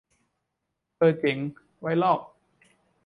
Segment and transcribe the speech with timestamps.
[0.97, 1.37] เออเจ๋ง
[1.79, 2.21] ไว้ลอก